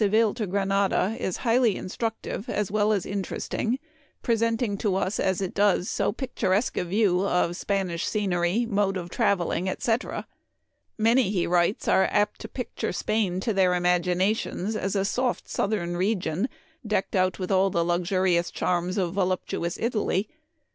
ville 0.03 0.33
to 0.33 0.47
Granada 0.47 1.15
is 1.19 1.37
highly 1.45 1.75
instructive 1.75 2.49
as 2.49 2.71
well 2.71 2.91
as 2.91 3.05
interesting, 3.05 3.77
presenting 4.23 4.75
to 4.75 4.95
us, 4.95 5.19
as 5.19 5.41
it 5.43 5.53
does, 5.53 5.89
so 5.91 6.11
pic 6.11 6.33
turesque 6.33 6.75
a 6.81 6.83
view 6.83 7.21
of 7.23 7.55
Spanish 7.55 8.07
scenery, 8.07 8.65
mode 8.65 8.97
of 8.97 9.11
traveling, 9.11 9.69
etc." 9.69 10.25
Many," 10.97 11.29
he 11.29 11.45
writes," 11.45 11.87
are 11.87 12.05
apt 12.09 12.41
to 12.41 12.47
picture 12.47 12.91
Spain 12.91 13.39
to 13.41 13.53
their 13.53 13.75
imaginations 13.75 14.75
as 14.75 14.95
a 14.95 15.05
soft 15.05 15.47
southern 15.47 15.95
region, 15.95 16.49
decked 16.83 17.15
out 17.15 17.37
with 17.37 17.51
all 17.51 17.69
the 17.69 17.85
lux 17.85 18.09
urious 18.09 18.49
charms 18.51 18.97
of 18.97 19.13
voluptuous 19.13 19.77
Italy. 19.79 20.27